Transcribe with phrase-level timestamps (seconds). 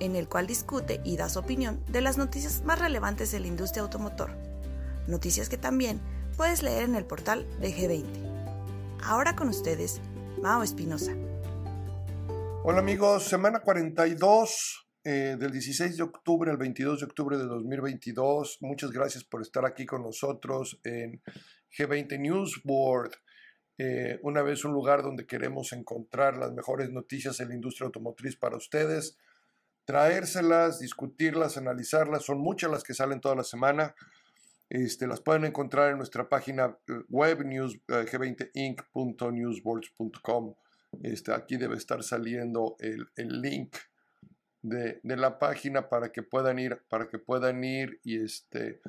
[0.00, 3.46] en el cual discute y da su opinión de las noticias más relevantes de la
[3.46, 4.30] industria automotor.
[5.06, 6.00] Noticias que también
[6.36, 8.98] puedes leer en el portal de G20.
[9.02, 10.00] Ahora con ustedes,
[10.42, 11.12] Mao Espinosa.
[12.64, 18.58] Hola amigos, semana 42 eh, del 16 de octubre al 22 de octubre de 2022.
[18.60, 21.22] Muchas gracias por estar aquí con nosotros en
[21.76, 23.12] G20 News Board.
[23.78, 28.36] Eh, una vez un lugar donde queremos encontrar las mejores noticias en la industria automotriz
[28.36, 29.16] para ustedes
[29.88, 32.22] traérselas, discutirlas, analizarlas.
[32.22, 33.94] Son muchas las que salen toda la semana.
[34.68, 40.54] Este, las pueden encontrar en nuestra página eh, web news, eh, g20inc.newsboards.com.
[41.02, 43.78] Este, aquí debe estar saliendo el, el link
[44.60, 48.82] de, de, la página para que puedan ir, para que puedan ir y, este,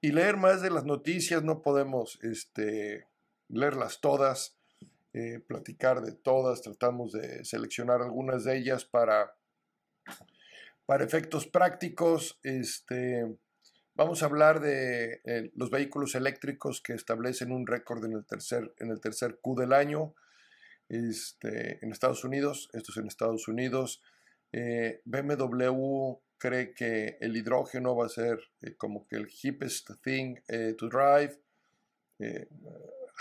[0.00, 1.42] y leer más de las noticias.
[1.42, 3.08] No podemos este,
[3.48, 4.56] leerlas todas,
[5.14, 6.62] eh, platicar de todas.
[6.62, 9.34] Tratamos de seleccionar algunas de ellas para
[10.86, 13.36] para efectos prácticos, este,
[13.94, 18.74] vamos a hablar de eh, los vehículos eléctricos que establecen un récord en el tercer,
[18.78, 20.14] en el tercer Q del año
[20.88, 22.68] este, en Estados Unidos.
[22.74, 24.02] Esto es en Estados Unidos.
[24.52, 30.36] Eh, BMW cree que el hidrógeno va a ser eh, como que el hippest thing
[30.76, 31.38] to drive.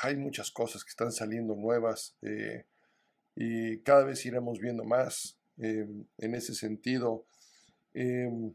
[0.01, 2.15] hay muchas cosas que están saliendo nuevas
[3.35, 7.25] y cada vez iremos viendo más en ese sentido.
[7.93, 8.53] Em,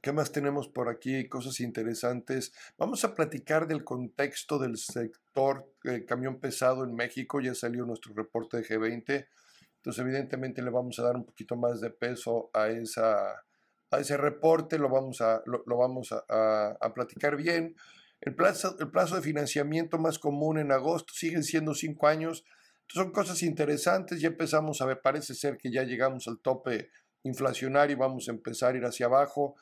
[0.00, 1.28] ¿Qué más tenemos por aquí?
[1.28, 2.52] Cosas interesantes.
[2.78, 7.40] Vamos a platicar del contexto del sector eh, camión pesado en México.
[7.40, 9.28] Ya salió nuestro reporte de G20.
[9.76, 13.44] Entonces, evidentemente, le vamos a dar un poquito más de peso a, esa,
[13.90, 14.78] a ese reporte.
[14.78, 17.76] Lo vamos a, lo, vamos a, a, platicar bien.
[18.20, 22.44] El plazo, el plazo de financiamiento más común en agosto siguen siendo cinco años.
[22.82, 24.20] Entonces, son cosas interesantes.
[24.20, 26.88] Ya empezamos a ver, parece ser que ya llegamos al tope
[27.24, 29.56] inflacionario y vamos a empezar a ir hacia abajo.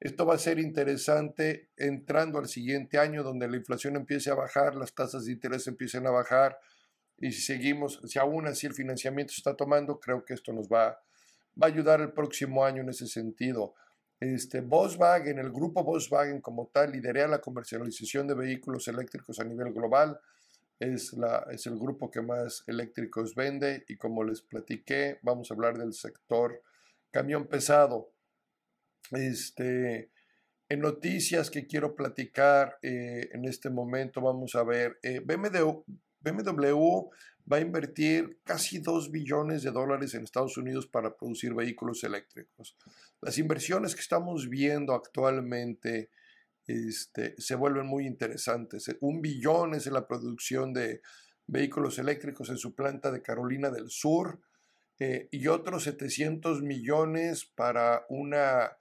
[0.00, 4.74] Esto va a ser interesante entrando al siguiente año donde la inflación empiece a bajar,
[4.76, 6.58] las tasas de interés empiecen a bajar
[7.20, 11.00] y si seguimos, si aún así el financiamiento está tomando, creo que esto nos va,
[11.60, 13.74] va a ayudar el próximo año en ese sentido.
[14.20, 19.72] Este, Volkswagen, el grupo Volkswagen como tal, lidera la comercialización de vehículos eléctricos a nivel
[19.72, 20.20] global.
[20.78, 25.54] Es, la, es el grupo que más eléctricos vende y como les platiqué, vamos a
[25.54, 26.62] hablar del sector
[27.10, 28.12] camión pesado.
[29.10, 30.10] Este,
[30.68, 37.08] en noticias que quiero platicar eh, en este momento, vamos a ver, eh, BMW,
[37.50, 42.76] va a invertir casi 2 billones de dólares en Estados Unidos para producir vehículos eléctricos.
[43.22, 46.10] Las inversiones que estamos viendo actualmente
[46.66, 48.94] este, se vuelven muy interesantes.
[49.00, 51.00] Un billón es en la producción de
[51.46, 54.38] vehículos eléctricos en su planta de Carolina del Sur.
[55.00, 58.76] Eh, y otros 700 millones para una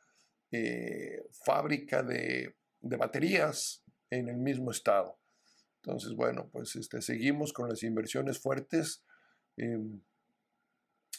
[0.52, 5.20] eh, fábrica de, baterías en el mismo estado.
[5.84, 9.04] Entonces, bueno, pues este, seguimos con las inversiones fuertes.
[9.58, 10.02] Em,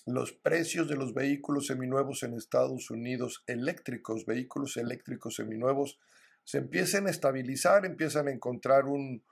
[0.07, 6.01] los precios de los vehículos seminuevos en Estados Unidos, eléctricos, vehículos eléctricos seminuevos,
[6.45, 9.23] se empiezan a estabilizar, empiezan a encontrar un,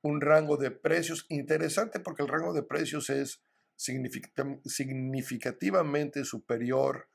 [0.00, 3.42] un rango de precios interesante porque el rango de precios es
[3.76, 7.08] significativamente superior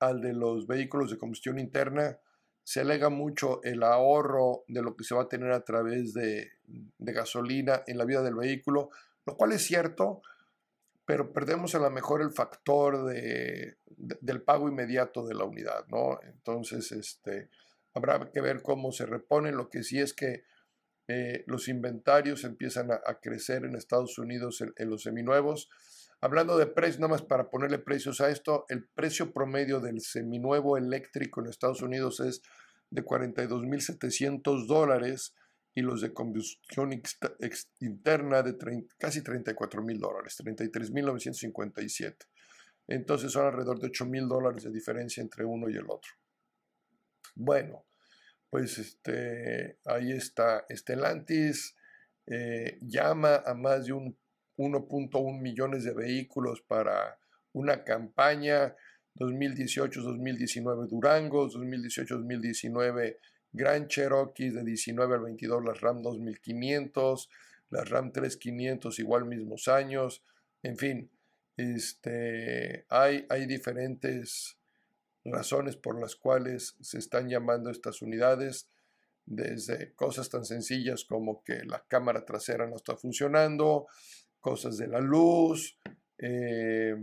[0.00, 2.18] al de los vehículos de combustión interna.
[2.64, 6.50] Se alega mucho el ahorro de lo que se va a tener a través de,
[6.98, 8.90] gasolina en la vida del vehículo,
[9.26, 10.22] lo cual es cierto,
[11.04, 16.20] pero perdemos a lo mejor el factor de, del pago inmediato de la unidad, ¿no?
[16.22, 17.48] Entonces, este,
[17.94, 19.52] habrá que ver cómo se repone.
[19.52, 20.44] Lo que sí es que
[21.08, 25.68] eh, los inventarios empiezan a, crecer en Estados Unidos en, en los seminuevos.
[26.22, 30.76] Hablando de precios, nada más para ponerle precios a esto, el precio promedio del seminuevo
[30.76, 32.42] eléctrico en Estados Unidos es
[32.90, 35.34] de 42.700 dólares
[35.74, 36.90] y los de combustión
[37.78, 38.56] interna de
[38.98, 42.16] casi 34.000 dólares, 33.957.
[42.88, 46.10] Entonces son alrededor de 8.000 dólares de diferencia entre uno y el otro.
[47.34, 47.86] Bueno,
[48.50, 50.66] pues este, ahí está.
[50.68, 51.76] Estelantis
[52.26, 54.18] eh, llama a más de un
[54.60, 57.18] 1.1 millones de vehículos para
[57.52, 58.76] una campaña.
[59.16, 63.16] 2018-2019 Durangos, 2018-2019
[63.52, 67.28] Grand Cherokee de 19 al 22 las RAM 2500,
[67.70, 70.22] las RAM 3500 igual mismos años,
[70.62, 71.10] en fin,
[71.56, 74.56] este, hay, hay diferentes
[75.24, 78.68] razones por las cuales se están llamando estas unidades,
[79.26, 83.86] desde cosas tan sencillas como que la cámara trasera no está funcionando,
[84.40, 85.78] cosas de la luz,
[86.18, 86.96] eh,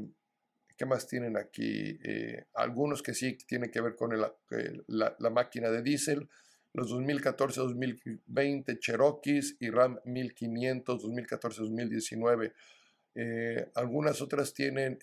[0.76, 1.98] ¿qué más tienen aquí?
[2.04, 6.30] Eh, algunos que sí tienen que ver con la, máquina de diésel,
[6.74, 12.54] los 2014-2020 Cherokees y RAM 1500 2014-2019.
[13.16, 15.00] Eh, algunas otras tienen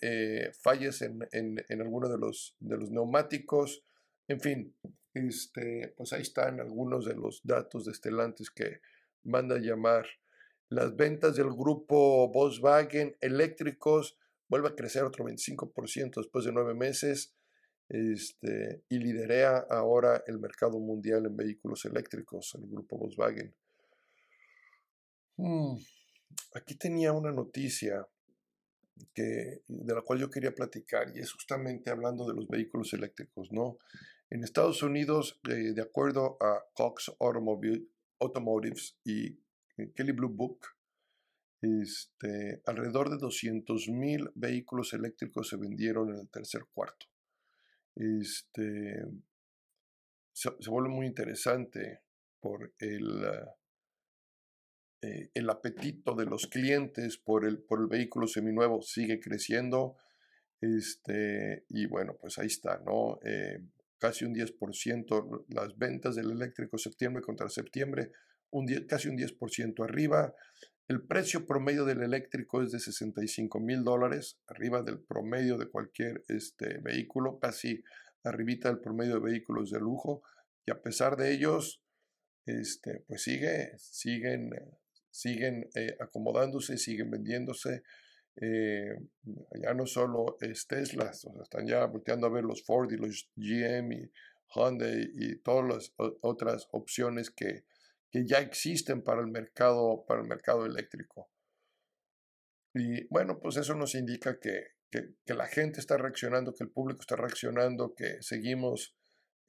[0.61, 3.83] fallas en, en, alguno de los, de los neumáticos.
[4.27, 4.73] En fin,
[5.13, 8.81] este, pues ahí están algunos de los datos de Estelantes que
[9.23, 10.05] manda llamar.
[10.69, 14.17] Las ventas del grupo Volkswagen eléctricos
[14.47, 17.35] vuelve a crecer otro 25% después de nueve meses
[17.87, 23.53] este, y liderea ahora el mercado mundial en vehículos eléctricos, el grupo Volkswagen.
[25.37, 25.75] Mm,
[26.55, 28.07] aquí tenía una noticia
[29.13, 33.51] que, de la cual yo quería platicar y es justamente hablando de los vehículos eléctricos,
[33.51, 33.77] ¿no?
[34.29, 37.85] En Estados Unidos, eh, de acuerdo a Cox Automobile,
[38.19, 39.37] Automotives y
[39.75, 40.67] Kelly Blue Book,
[41.61, 47.07] este, alrededor de 200.000 vehículos eléctricos se vendieron en el tercer cuarto.
[47.95, 49.05] Este,
[50.31, 52.01] se, vuelve muy interesante
[52.39, 53.25] por el,
[55.01, 59.97] eh, el apetito de los clientes por el, por el vehículo seminuevo sigue creciendo.
[60.61, 63.19] Este, y bueno, pues ahí está, ¿no?
[63.97, 68.11] casi un 10%, las ventas del eléctrico septiembre contra septiembre,
[68.87, 70.33] casi un 10% arriba.
[70.87, 76.23] El precio promedio del eléctrico es de 65 mil dólares, arriba del promedio de cualquier
[76.27, 77.83] este, vehículo, casi
[78.23, 80.21] arribita del promedio de vehículos de lujo.
[80.65, 81.81] Y a pesar de ellos,
[82.45, 84.51] este, pues sigue, siguen,
[85.09, 87.81] siguen eh, acomodándose, siguen vendiéndose.
[88.35, 88.99] Eh,
[89.61, 91.11] ya no solo es Tesla,
[91.41, 94.11] están ya volteando a ver los Ford y los GM y
[94.53, 97.63] Honda y todas las otras opciones que,
[98.15, 101.29] que ya existen para el mercado, para el mercado eléctrico.
[102.73, 107.01] Y bueno, pues eso nos indica que, que, la gente está reaccionando, que el público
[107.01, 108.95] está reaccionando, que seguimos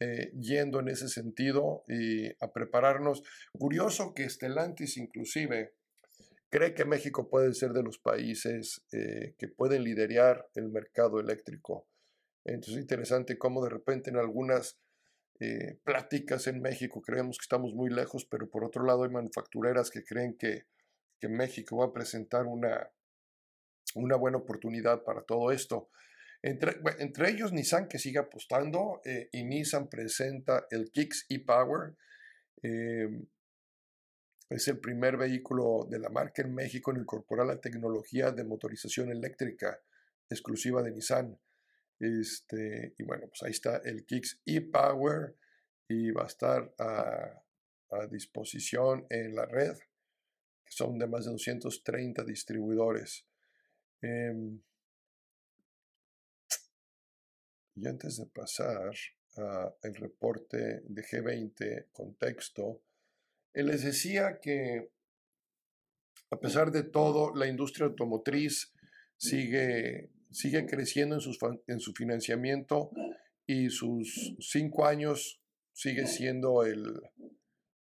[0.00, 3.22] eh, yendo en ese sentido y a prepararnos.
[3.52, 5.74] Curioso que Stellantis inclusive
[6.48, 11.86] cree que México puede ser de los países eh, que pueden liderar el mercado eléctrico.
[12.44, 14.80] Entonces es interesante cómo de repente en algunas
[15.40, 19.90] eh, pláticas en México creemos que estamos muy lejos, pero por otro lado hay manufactureras
[19.90, 20.66] que creen que,
[21.20, 22.90] que México va a presentar una,
[23.94, 25.90] una buena oportunidad para todo esto.
[26.42, 31.96] Entre, entre ellos Nissan que sigue apostando eh, y Nissan presenta el Kicks e-Power.
[34.48, 39.10] Es el primer vehículo de la marca en México en incorporar la tecnología de motorización
[39.10, 39.80] eléctrica
[40.30, 41.38] exclusiva de Nissan.
[41.98, 45.36] Este, y bueno, pues ahí está el Kicks e-Power
[45.88, 47.42] y va a estar a,
[48.10, 49.74] disposición en la red,
[50.64, 53.24] que son de más de 230 distribuidores.
[54.02, 54.60] Em,
[57.76, 58.92] y antes de pasar
[59.36, 62.82] al reporte de G20 contexto,
[63.54, 64.90] él les decía que
[66.30, 68.72] a pesar de todo, la industria automotriz
[69.16, 72.90] sigue, sigue creciendo en, en su financiamiento
[73.46, 75.40] y sus cinco años
[75.72, 77.00] sigue siendo el,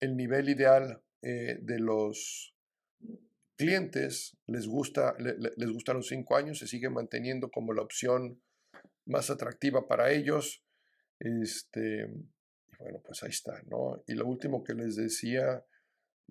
[0.02, 2.56] nivel ideal eh, de los
[3.56, 4.36] clientes.
[4.48, 8.42] Les, gusta, les gustan los cinco años, se sigue manteniendo como la opción
[9.06, 10.64] más atractiva para ellos.
[11.20, 12.08] Este,
[12.80, 14.04] bueno, pues ahí está, ¿no?
[14.08, 15.64] Y lo último que les decía,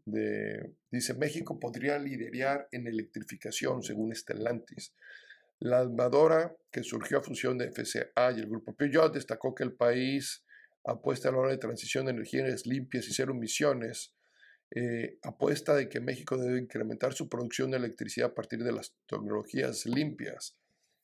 [0.05, 4.95] de, dice, México podría liderar en electrificación, según Stellantis.
[5.61, 9.73] La armadora que surgió a fusión de FCA y el grupo Peugeot destacó que el
[9.73, 10.45] país
[10.85, 14.15] apuesta a la hora de transición de energías limpias y cero emisiones,
[14.71, 18.95] eh, apuesta de que México debe incrementar su producción de electricidad a partir de las
[19.07, 20.57] tecnologías limpias.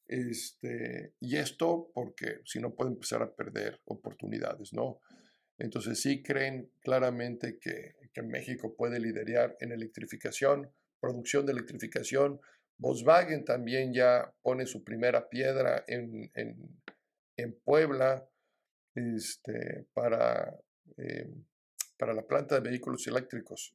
[0.06, 5.00] Este, y esto porque si no puede empezar a perder oportunidades, ¿no?
[5.58, 10.70] Entonces sí creen claramente que, México puede liderar en electrificación,
[11.00, 12.40] producción de electrificación.
[12.78, 16.31] Volkswagen también ya pone su primera piedra en,
[17.64, 18.28] Puebla
[18.95, 20.54] este, para,
[20.97, 21.28] eh,
[21.99, 23.75] para, la planta de vehículos eléctricos.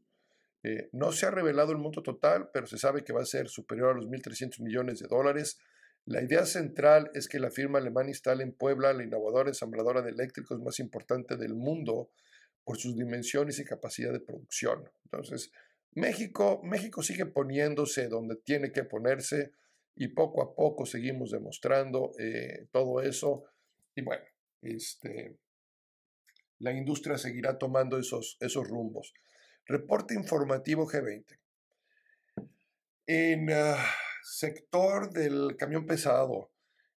[0.63, 3.48] Eh, no se ha revelado el monto total, pero se sabe que va a ser
[3.48, 5.60] superior a los 1.300 millones de dólares.
[6.06, 10.12] La idea central es que la firma alemana instale en Puebla la innovadora ensambladora de
[10.12, 12.10] eléctricos más importante del mundo
[12.63, 14.89] por sus dimensiones y capacidad de producción.
[15.06, 15.51] Entonces,
[15.93, 19.51] México, México sigue poniéndose donde tiene que ponerse
[19.96, 23.43] y poco a poco seguimos demostrando eh, todo eso.
[23.96, 24.24] Y bueno,
[24.62, 25.38] este,
[26.60, 29.13] la industria seguirá tomando esos, esos rumbos.
[29.65, 31.38] Reporte informativo G20.
[33.08, 33.84] En ah,
[34.24, 36.51] sector del camión pesado,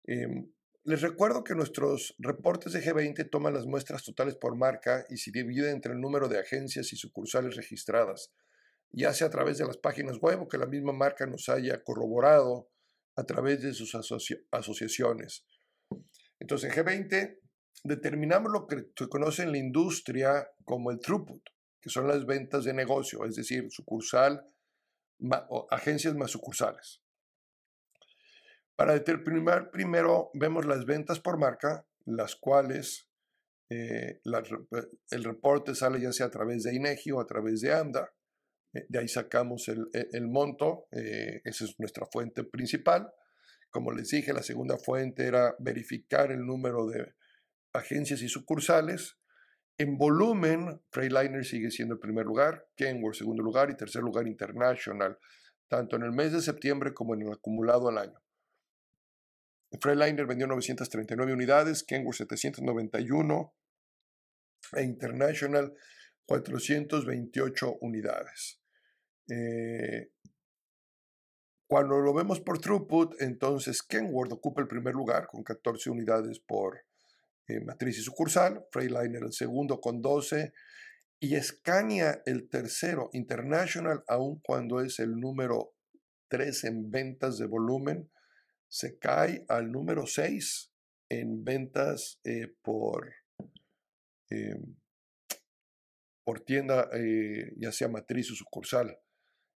[0.03, 0.51] em,
[0.83, 5.31] les recuerdo que nuestros reportes de G20 toman las muestras totales por marca y se
[5.31, 8.33] dividen entre el número de agencias y sucursales registradas,
[8.91, 11.83] ya sea a través de las páginas web o que la misma marca nos haya
[11.83, 12.69] corroborado
[13.15, 13.95] a través de sus
[14.51, 15.45] asociaciones.
[16.39, 17.39] Entonces, en G20
[17.83, 21.43] determinamos lo que se conoce en la industria como el throughput,
[21.79, 24.43] que son las ventas de negocio, es decir, sucursal,
[25.49, 27.01] o agencias más sucursales.
[28.75, 33.07] Para determinar primero vemos las ventas por marca, las cuales
[33.69, 34.19] eh,
[35.11, 38.11] el reporte sale ya sea a través de INEGI o a través de AMDA.
[38.73, 43.11] Eh, de ahí sacamos el, el monto, eh, esa es nuestra fuente principal.
[43.69, 47.13] Como les dije, la segunda fuente era verificar el número de
[47.73, 49.17] agencias y sucursales.
[49.77, 55.17] En volumen, Freightliner sigue siendo el primer lugar, Kenworth segundo lugar y tercer lugar International,
[55.67, 58.21] tanto en el mes de septiembre como en el acumulado al año.
[59.79, 63.55] Freightliner vendió 939 unidades, Kenworth 791
[64.73, 65.73] e International
[66.25, 68.60] 428 unidades.
[69.31, 70.11] Eh,
[71.65, 76.81] cuando lo vemos por throughput, entonces Kenworth ocupa el primer lugar con 14 unidades por
[77.47, 80.51] eh, matriz y sucursal, Freightliner el segundo con 12
[81.21, 85.75] y Scania el tercero, International, aun cuando es el número
[86.27, 88.11] 3 en ventas de volumen,
[88.67, 90.73] se cae al número 6
[91.07, 93.13] en ventas eh, por,
[94.29, 94.75] em,
[96.25, 96.89] por tienda,
[97.55, 98.97] ya sea matriz o sucursal.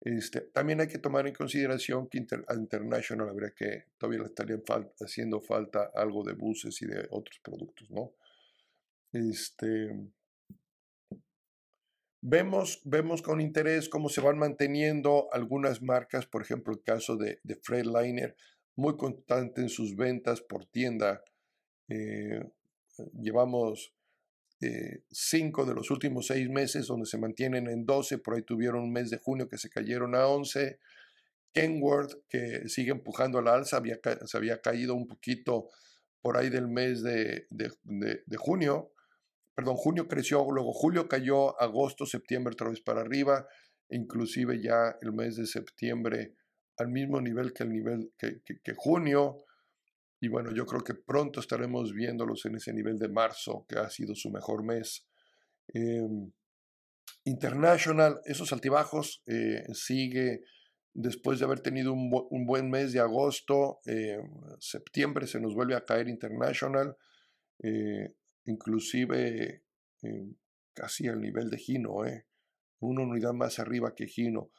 [0.04, 4.56] Este, también hay que tomar en consideración que International habría que, todavía le estaría
[5.00, 8.12] haciendo falta algo de buses y de otros productos, ¿no?
[9.12, 9.94] Este,
[12.21, 17.38] vemos, vemos con interés cómo se van manteniendo algunas marcas, por ejemplo, el caso de,
[17.44, 18.37] de Freightliner,
[18.75, 21.23] muy constante en sus ventas por tienda.
[21.88, 22.42] Eh,
[23.21, 23.94] llevamos
[24.62, 28.83] eh, cinco de los últimos seis meses donde se mantienen en 12, por ahí tuvieron
[28.83, 30.78] un mes de junio que se cayeron a 11.
[31.52, 35.69] Kenworth, que sigue empujando a la alza, había, se había caído un poquito
[36.21, 38.92] por ahí del mes de, de, junio.
[39.54, 43.47] Perdón, junio creció, luego julio cayó, agosto, septiembre otra vez para arriba,
[43.90, 46.37] inclusive ya el mes de septiembre
[46.78, 49.45] al mismo nivel que el nivel que, que junio.
[50.23, 53.91] Y bueno, yo creo que pronto estaremos viéndolos en ese nivel de marzo, que ha
[53.91, 55.05] sido su mejor mes.
[55.75, 56.31] Em,
[57.25, 60.45] International, esos altibajos, eh, sigue
[60.95, 64.23] después de haber tenido un, buen mes de agosto, em,
[64.61, 66.97] septiembre se nos vuelve a caer International,
[67.61, 68.14] eh,
[68.45, 69.64] inclusive
[70.02, 70.37] em,
[70.73, 72.26] casi al nivel de Gino, eh,
[72.79, 74.52] una unidad más arriba que Gino.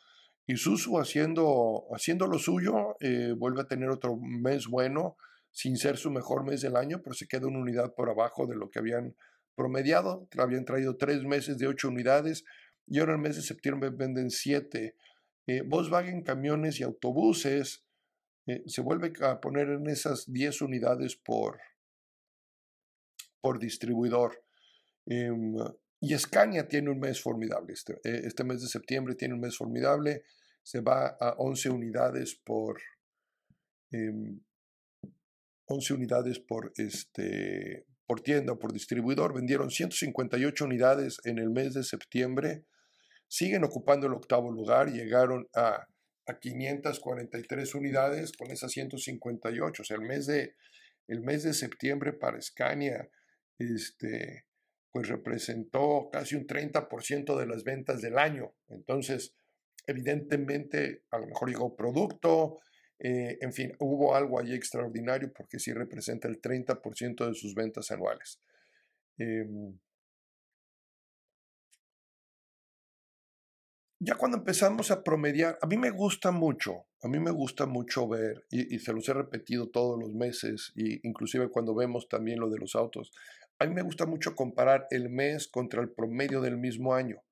[0.46, 2.98] Y Susu haciendo, haciendo lo suyo,
[3.38, 5.16] vuelve a tener otro mes bueno,
[5.54, 8.56] sin ser su mejor mes del año, pero se queda una unidad por abajo de
[8.56, 9.16] lo que habían
[9.56, 10.28] promediado.
[10.38, 12.44] Habían traído tres meses de ocho unidades
[12.88, 14.96] y ahora en el mes de septiembre venden siete.
[15.46, 17.86] Eh, Volkswagen camiones y autobuses
[18.48, 21.60] eh, se vuelve a poner en esas diez unidades por,
[23.40, 24.44] por distribuidor.
[25.06, 25.56] Em,
[26.02, 27.74] y Scania tiene un mes formidable.
[27.74, 30.24] Este, eh, este, mes de septiembre tiene un mes formidable.
[30.64, 32.82] Se va a 11 unidades por,
[33.92, 34.42] em,
[35.66, 41.84] 11 unidades por, este, por tienda por distribuidor, vendieron 158 unidades en el mes de
[41.84, 42.66] septiembre,
[43.28, 45.88] siguen ocupando el octavo lugar, llegaron a,
[46.28, 50.56] a 543 unidades con esas 158, o sea, el mes de,
[51.08, 53.10] el mes de septiembre para Scania,
[53.58, 54.46] este,
[54.92, 58.54] pues representó casi un 30% de las ventas del año.
[58.68, 59.36] Entonces,
[59.88, 62.60] evidentemente, a lo mejor llegó producto,
[63.00, 67.92] eh, en fin, hubo algo ahí extraordinario porque sí representa el 30% de sus ventas
[67.92, 68.40] anuales.
[69.18, 69.78] Em
[74.06, 78.08] ya cuando empezamos a promediar, a mí me gusta mucho, a mí me gusta mucho
[78.08, 82.50] ver, y, se los he repetido todos los meses, y inclusive cuando vemos también lo
[82.50, 83.14] de los autos,
[83.60, 87.24] a mí me gusta mucho comparar el mes contra el promedio del mismo año.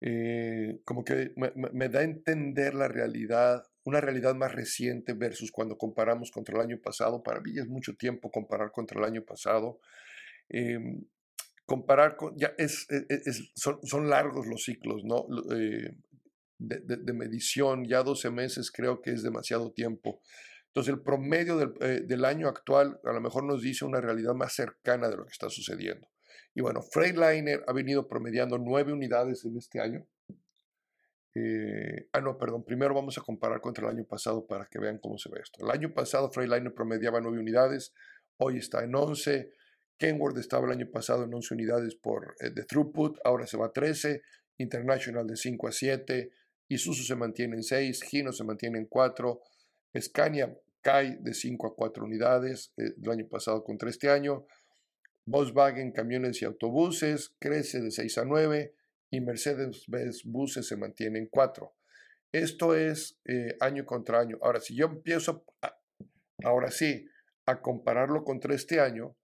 [0.00, 5.50] Eh, como que me, me, da a entender la realidad una realidad más reciente versus
[5.50, 7.22] cuando comparamos contra el año pasado.
[7.22, 9.80] Para mí es mucho tiempo comparar contra el año pasado.
[10.50, 11.04] Em,
[11.64, 15.26] comparar con, ya es, e, e, son, largos los ciclos, ¿no?
[15.56, 15.94] Eh,
[16.58, 20.20] de, medición, ya 12 meses creo que es demasiado tiempo.
[20.66, 24.34] Entonces el promedio del, eh, del, año actual a lo mejor nos dice una realidad
[24.34, 26.08] más cercana de lo que está sucediendo.
[26.54, 30.06] Y bueno, Freightliner ha venido promediando nueve unidades en este año.
[31.40, 32.64] Eh, ah, no, perdón.
[32.64, 35.64] Primero vamos a comparar contra el año pasado para que vean cómo se ve esto.
[35.64, 37.92] El año pasado Freightliner promediaba nueve unidades,
[38.38, 39.52] hoy está en 11.
[39.98, 43.66] Kenworth estaba el año pasado en 11 unidades por, eh, de throughput, ahora se va
[43.66, 44.22] a 13.
[44.58, 46.30] International de 5 a 7.
[46.68, 48.02] Isuzu se mantiene en 6.
[48.02, 49.40] Gino se mantiene en 4.
[50.00, 50.52] Scania
[50.82, 54.46] cae de 5 a 4 unidades eh, del año pasado contra este año.
[55.26, 58.74] Volkswagen camiones y autobuses crece de 6 a 9
[59.10, 61.74] y Mercedes-Benz buses se mantiene en 4.
[62.32, 64.38] Esto es eh, año contra año.
[64.42, 65.44] Ahora, si yo empiezo,
[66.44, 67.06] ahora sí,
[67.46, 69.16] a compararlo contra este año,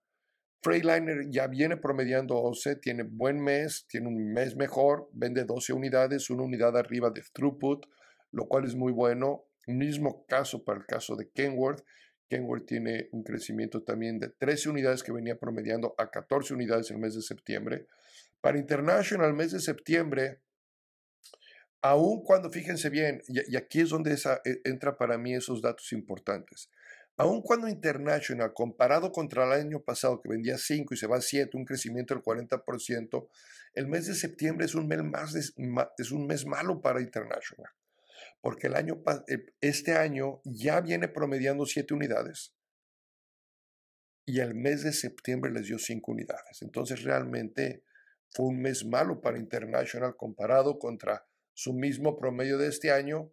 [0.62, 6.31] Freightliner ya viene promediando 11, tiene buen mes, tiene un mes mejor, vende 12 unidades,
[6.31, 7.85] una unidad arriba de throughput,
[8.33, 9.45] lo cual es muy bueno.
[9.67, 11.85] Mismo caso para el caso de Kenworth.
[12.31, 16.99] Kenworth tiene un crecimiento también de 13 unidades que venía promediando a 14 unidades el
[16.99, 17.87] mes de septiembre.
[18.45, 20.43] Para International, el mes de septiembre,
[21.81, 25.91] aun cuando, fíjense bien, y, aquí es donde esa, e, entra para mí esos datos
[25.95, 26.69] importantes,
[27.17, 31.21] aun cuando International, comparado contra el año pasado que vendía 5 y se va a
[31.23, 33.29] 7, un crecimiento del 40%,
[33.73, 35.35] el mes de septiembre es un mes, más
[35.97, 37.73] es un mes malo para International,
[38.43, 42.53] porque el año, eh, este año ya viene promediando 7 unidades
[44.27, 46.61] y el mes de septiembre les dio 5 unidades.
[46.61, 47.83] Entonces realmente
[48.35, 51.25] fue un mes malo para International comparado contra
[51.55, 53.33] su mismo promedio de este año,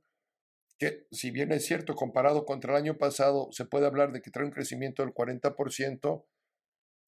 [0.78, 4.32] que si bien es cierto, comparado contra el año pasado, se puede hablar de que
[4.32, 6.26] trae un crecimiento del 40%,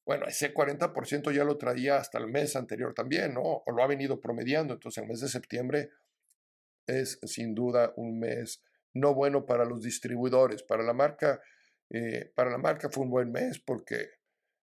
[0.06, 3.62] bueno, ese 40% ya lo traía hasta el mes anterior también, ¿no?
[3.64, 5.90] O lo ha venido promediando, entonces el mes de septiembre
[6.86, 11.40] es sin duda un mes no bueno para los distribuidores, para la marca,
[11.90, 14.10] eh, para la marca fue un buen mes porque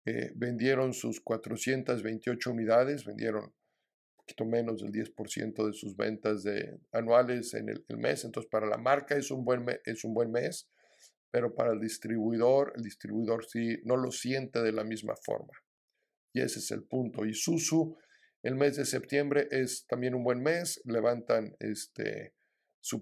[0.06, 3.54] eh, vendieron sus 428 unidades, vendieron un
[4.16, 6.44] poquito menos del 10% de sus ventas
[6.92, 8.26] anuales en el, mes.
[8.26, 10.70] Entonces, para la marca es un, buen es un buen mes,
[11.30, 15.54] pero para el distribuidor, el distribuidor sí no lo siente de la misma forma.
[16.34, 17.26] Y ese es el punto.
[17.26, 17.98] Y Susu,
[18.44, 22.34] el mes de septiembre es también un buen mes, levantan este,
[22.80, 23.02] su,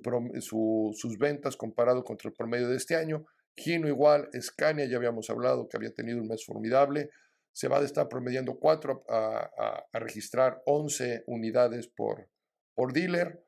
[0.93, 5.67] sus ventas comparado contra el promedio de este año Gino igual, Scania ya habíamos hablado
[5.67, 7.09] que había tenido un mes formidable,
[7.51, 12.29] se va de estar promediando 4 a, registrar 11 unidades por,
[12.73, 13.43] por dealer.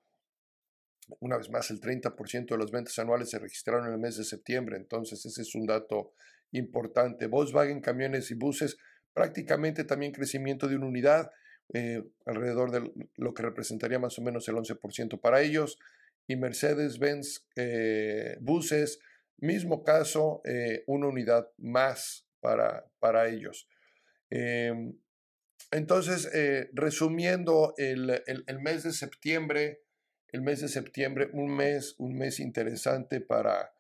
[1.20, 4.24] Una vez más, el 30% de las ventas anuales se registraron en el mes de
[4.24, 6.14] septiembre, entonces ese es un dato
[6.52, 7.28] importante.
[7.28, 8.78] Volkswagen, camiones y buses,
[9.14, 11.32] prácticamente también crecimiento de una unidad,
[11.74, 15.78] eh, alrededor de lo que representaría más o menos el 11% para ellos.
[16.28, 19.00] Y Mercedes-Benz, eh, buses,
[19.42, 23.68] Mismo caso, eh, una unidad más para, para ellos.
[24.30, 24.94] Em,
[25.72, 28.24] entonces, eh, resumiendo, el,
[28.62, 29.82] mes de septiembre,
[30.28, 33.74] el mes de septiembre, un mes, un mes interesante para,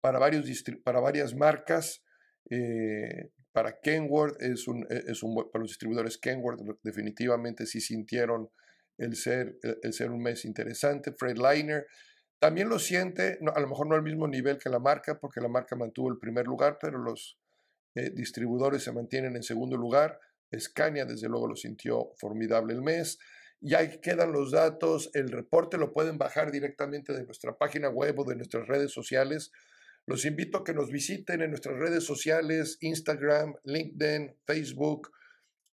[0.00, 0.46] para, varios
[0.82, 2.02] para varias marcas.
[2.50, 8.50] Eh, para Kenworth es un, e, es un, para los distribuidores Kenworth definitivamente sí sintieron
[8.98, 11.12] el ser, el ser un mes interesante.
[11.12, 11.86] Freightliner
[12.44, 15.48] también lo siente, a lo mejor no al mismo nivel que la marca, porque la
[15.48, 17.38] marca mantuvo el primer lugar, pero los
[17.94, 20.20] eh, distribuidores se mantienen en segundo lugar.
[20.54, 23.18] Scania, desde luego, lo sintió formidable el mes.
[23.62, 25.08] Y ahí quedan los datos.
[25.14, 29.50] El reporte lo pueden bajar directamente de nuestra página web o de nuestras redes sociales.
[30.04, 35.12] Los invito a que nos visiten en nuestras redes sociales, Instagram, LinkedIn, Facebook,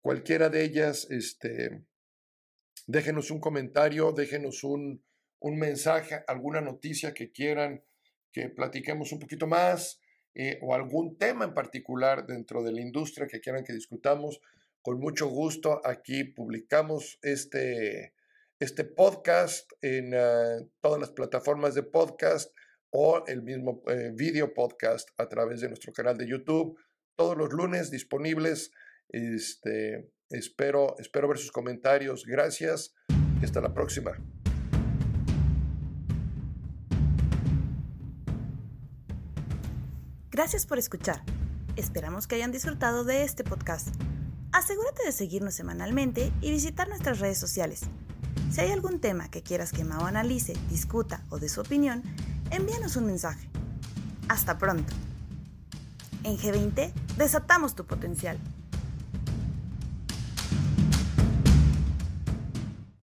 [0.00, 1.08] cualquiera de ellas.
[1.10, 1.84] Este,
[2.86, 5.02] déjenos un comentario, déjenos un,
[5.40, 7.82] un mensaje, alguna noticia que quieran
[8.32, 10.00] que platiquemos un poquito más
[10.34, 14.40] eh, o algún tema en particular dentro de la industria que quieran que discutamos,
[14.82, 18.14] con mucho gusto aquí publicamos este,
[18.60, 22.54] este podcast en ah, todas las plataformas de podcast
[22.90, 26.78] o el mismo eh, video podcast a través de nuestro canal de YouTube.
[27.16, 28.72] Todos los lunes disponibles.
[29.08, 32.24] Este, espero, espero ver sus comentarios.
[32.24, 32.94] Gracias
[33.42, 34.18] hasta la próxima.
[40.40, 41.22] Gracias por escuchar.
[41.76, 43.88] Esperamos que hayan disfrutado de este podcast.
[44.52, 47.82] Asegúrate de seguirnos semanalmente y visitar nuestras redes sociales.
[48.50, 52.02] Si hay algún tema que quieras que Mao analice, discuta o dé su opinión,
[52.50, 53.50] envíanos un mensaje.
[54.30, 54.94] Hasta pronto.
[56.24, 58.38] En G20 desatamos tu potencial.